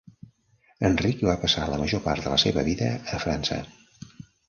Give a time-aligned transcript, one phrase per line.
[0.89, 3.63] Enric va passar la major part de la seva vida a França.